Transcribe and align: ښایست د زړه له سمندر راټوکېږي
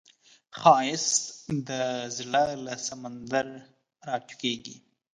ښایست 0.59 1.23
د 1.69 1.69
زړه 2.17 2.45
له 2.65 2.73
سمندر 2.87 3.47
راټوکېږي 4.07 4.75